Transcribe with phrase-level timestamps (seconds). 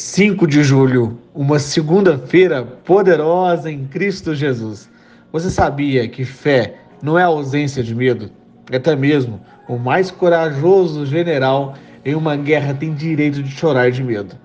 [0.00, 4.88] Cinco de julho, uma segunda-feira poderosa em Cristo Jesus.
[5.32, 8.30] Você sabia que fé não é ausência de medo?
[8.72, 11.74] Até mesmo o mais corajoso general
[12.04, 14.36] em uma guerra tem direito de chorar de medo.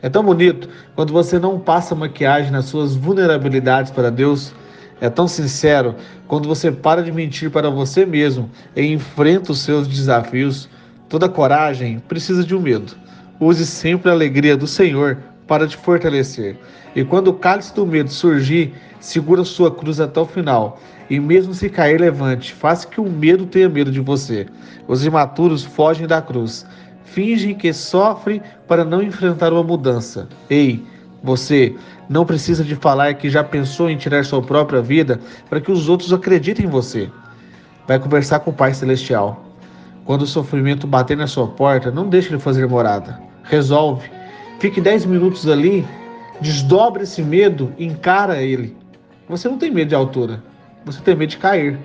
[0.00, 4.54] É tão bonito quando você não passa maquiagem nas suas vulnerabilidades para Deus.
[5.00, 5.96] É tão sincero
[6.28, 10.68] quando você para de mentir para você mesmo e enfrenta os seus desafios.
[11.08, 12.94] Toda coragem precisa de um medo.
[13.40, 16.58] Use sempre a alegria do Senhor para te fortalecer.
[16.94, 20.78] E quando o cálice do medo surgir, segura sua cruz até o final.
[21.08, 22.52] E mesmo se cair, levante.
[22.52, 24.46] Faça que o medo tenha medo de você.
[24.86, 26.66] Os imaturos fogem da cruz.
[27.02, 30.28] Fingem que sofrem para não enfrentar uma mudança.
[30.50, 30.84] Ei,
[31.22, 31.74] você
[32.10, 35.18] não precisa de falar que já pensou em tirar sua própria vida
[35.48, 37.10] para que os outros acreditem em você.
[37.88, 39.42] Vai conversar com o Pai Celestial.
[40.04, 43.29] Quando o sofrimento bater na sua porta, não deixe ele fazer morada.
[43.50, 44.08] Resolve
[44.60, 45.86] Fique 10 minutos ali,
[46.38, 48.76] desdobre esse medo, encara ele.
[49.26, 50.42] Você não tem medo de altura,
[50.84, 51.78] você tem medo de cair.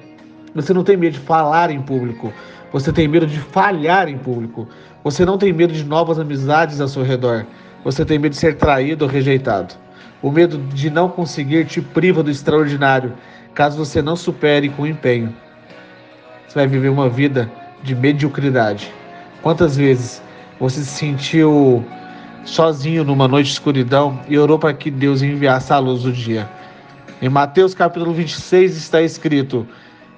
[0.54, 2.34] Você não tem medo de falar em público,
[2.74, 4.68] você tem medo de falhar em público.
[5.06, 7.46] Você não tem medo de novas amizades ao seu redor,
[7.82, 9.74] você tem medo de ser traído ou rejeitado.
[10.22, 13.14] O medo de não conseguir te priva do extraordinário,
[13.54, 15.34] caso você não supere com empenho.
[16.46, 17.50] Você vai viver uma vida
[17.82, 18.92] de mediocridade.
[19.42, 20.25] Quantas vezes
[20.60, 21.84] você se sentiu
[22.46, 26.50] sozinho numa noite de escuridão e orou para que Deus enviasse a luz do dia.
[27.22, 29.68] Em Mateus capítulo 26 está escrito: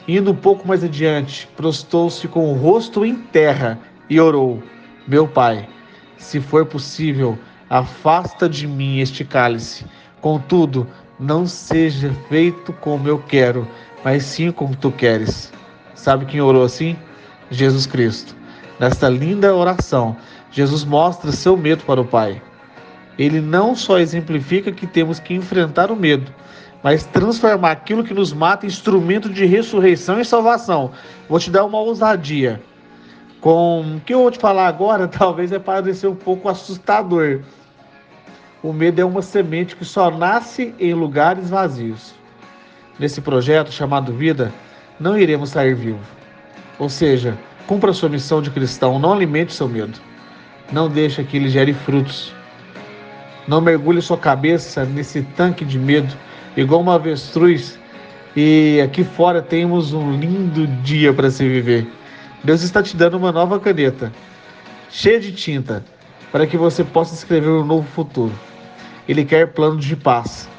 [0.08, 4.62] Indo um pouco mais adiante, prostou-se com o rosto em terra e orou:
[5.08, 5.68] Meu pai,
[6.18, 7.38] se for possível,
[7.70, 9.86] afasta de mim este cálice.
[10.22, 10.88] Contudo,
[11.20, 13.68] não seja feito como eu quero,
[14.04, 15.52] mas sim como tu queres.
[15.96, 16.96] Sabe quem orou assim?
[17.50, 18.36] Jesus Cristo.
[18.80, 20.16] Nesta linda oração,
[20.52, 22.42] Jesus mostra seu medo para o Pai.
[23.18, 26.32] Ele não só exemplifica que temos que enfrentar o medo,
[26.84, 30.92] mas transformar aquilo que nos mata em instrumento de ressurreição e salvação.
[31.28, 32.62] Vou te dar uma ousadia.
[33.42, 37.42] Com o que eu vou te falar agora, talvez é parecer um pouco assustador.
[38.62, 42.14] O medo é uma semente que só nasce em lugares vazios.
[43.00, 44.52] Nesse projeto chamado Vida,
[45.00, 46.06] não iremos sair vivos.
[46.80, 50.00] Ou seja, cumpra sua missão de cristão, não alimente seu medo.
[50.72, 52.34] Não deixe que ele gere frutos.
[53.48, 56.16] Não mergulhe sua cabeça nesse tanque de medo,
[56.56, 57.78] igual uma avestruz.
[58.36, 61.88] E aqui fora temos um lindo dia para se viver.
[62.44, 64.12] Deus está te dando uma nova caneta,
[64.90, 65.84] cheia de tinta,
[66.32, 68.34] para que você possa escrever um novo futuro.
[69.08, 70.50] Ele quer planos de paz.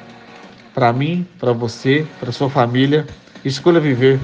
[0.75, 3.07] Para mim, para você, para sua família.
[3.45, 4.19] Escolha viver.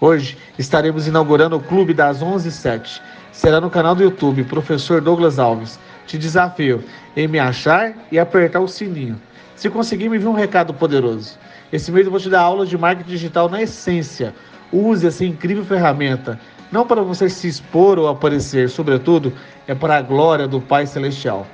[0.00, 3.02] Hoje estaremos inaugurando o Clube das 11h07
[3.32, 5.78] será no canal do YouTube Professor Douglas Alves.
[6.06, 6.82] Te desafio
[7.14, 9.20] em me achar e apertar o sininho.
[9.54, 11.38] Se conseguir, me envie um recado poderoso.
[11.70, 14.34] Esse mês eu vou te dar aulas de marketing digital na essência.
[14.72, 16.40] Use essa incrível ferramenta,
[16.72, 19.34] não para você se expor ou aparecer, sobretudo,
[19.66, 21.46] é para a glória do Pai Celestial.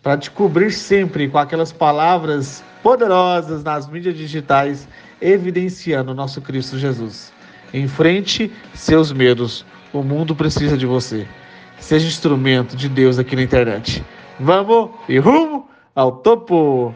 [0.00, 4.88] Para te cobrir sempre com aquelas palavras poderosas nas mídias digitais,
[5.20, 7.36] evidenciando o nosso Cristo Jesus.
[7.72, 9.64] Enfrente seus medos.
[9.92, 11.26] O mundo precisa de você.
[11.78, 14.04] Seja instrumento de Deus aqui na internet.
[14.38, 16.94] Vamos e rumo ao topo!